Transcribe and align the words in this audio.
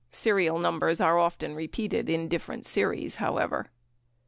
Serial 0.11 0.57
numbers 0.57 0.99
are 0.99 1.19
often 1.19 1.53
repeated 1.53 2.09
in 2.09 2.27
different 2.27 2.65
series, 2.65 3.17
however. 3.17 3.69